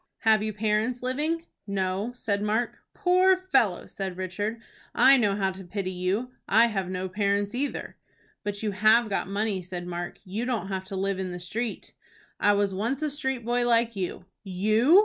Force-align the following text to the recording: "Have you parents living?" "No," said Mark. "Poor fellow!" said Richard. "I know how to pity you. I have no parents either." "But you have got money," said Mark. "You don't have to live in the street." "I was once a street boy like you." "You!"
"Have 0.21 0.41
you 0.41 0.51
parents 0.51 1.03
living?" 1.03 1.45
"No," 1.67 2.11
said 2.15 2.41
Mark. 2.41 2.79
"Poor 2.95 3.37
fellow!" 3.37 3.85
said 3.85 4.17
Richard. 4.17 4.59
"I 4.95 5.15
know 5.15 5.35
how 5.35 5.51
to 5.51 5.63
pity 5.63 5.91
you. 5.91 6.31
I 6.49 6.65
have 6.65 6.89
no 6.89 7.07
parents 7.07 7.53
either." 7.53 7.97
"But 8.43 8.63
you 8.63 8.71
have 8.71 9.09
got 9.09 9.27
money," 9.27 9.61
said 9.61 9.85
Mark. 9.85 10.17
"You 10.23 10.45
don't 10.45 10.69
have 10.69 10.85
to 10.85 10.95
live 10.95 11.19
in 11.19 11.29
the 11.29 11.39
street." 11.39 11.93
"I 12.39 12.53
was 12.53 12.73
once 12.73 13.03
a 13.03 13.11
street 13.11 13.45
boy 13.45 13.67
like 13.67 13.95
you." 13.95 14.25
"You!" 14.43 14.99